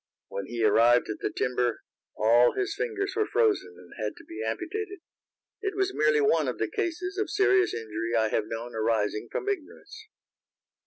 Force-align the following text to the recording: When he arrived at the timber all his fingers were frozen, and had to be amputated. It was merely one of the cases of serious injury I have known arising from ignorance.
When 0.29 0.47
he 0.47 0.63
arrived 0.63 1.11
at 1.11 1.19
the 1.19 1.29
timber 1.31 1.83
all 2.17 2.53
his 2.53 2.73
fingers 2.75 3.13
were 3.15 3.27
frozen, 3.27 3.75
and 3.77 3.93
had 4.03 4.15
to 4.15 4.23
be 4.23 4.43
amputated. 4.43 5.01
It 5.61 5.75
was 5.75 5.93
merely 5.93 6.21
one 6.21 6.47
of 6.47 6.57
the 6.57 6.71
cases 6.71 7.19
of 7.19 7.29
serious 7.29 7.71
injury 7.71 8.15
I 8.17 8.29
have 8.29 8.45
known 8.47 8.73
arising 8.73 9.29
from 9.31 9.47
ignorance. 9.47 10.07